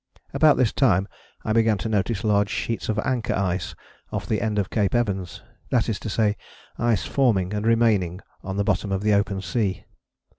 About 0.33 0.57
this 0.57 0.73
time 0.73 1.07
I 1.45 1.53
began 1.53 1.77
to 1.77 1.87
notice 1.87 2.23
large 2.23 2.49
sheets 2.49 2.89
of 2.89 2.97
anchor 3.05 3.35
ice 3.35 3.75
off 4.11 4.25
the 4.25 4.41
end 4.41 4.57
of 4.57 4.71
Cape 4.71 4.95
Evans, 4.95 5.43
that 5.69 5.89
is 5.89 5.99
to 5.99 6.09
say, 6.09 6.37
ice 6.79 7.05
forming 7.05 7.53
and 7.53 7.67
remaining 7.67 8.19
on 8.41 8.57
the 8.57 8.63
bottom 8.63 8.91
of 8.91 9.03
the 9.03 9.13
open 9.13 9.43
sea. 9.43 9.85